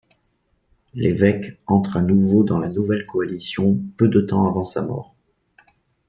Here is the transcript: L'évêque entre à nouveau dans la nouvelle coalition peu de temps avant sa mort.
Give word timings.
L'évêque 0.95 1.59
entre 1.67 1.95
à 1.95 2.01
nouveau 2.01 2.43
dans 2.43 2.57
la 2.57 2.69
nouvelle 2.69 3.05
coalition 3.05 3.77
peu 3.97 4.07
de 4.07 4.19
temps 4.21 4.47
avant 4.47 4.63
sa 4.63 4.81
mort. 4.81 5.13